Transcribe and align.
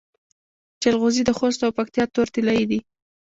جلغوزي 0.81 1.21
د 1.25 1.29
خوست 1.37 1.59
او 1.65 1.71
پکتیا 1.77 2.03
تور 2.13 2.27
طلایی 2.33 2.65
دي 2.71 2.79